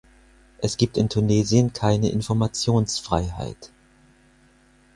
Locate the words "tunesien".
1.09-1.73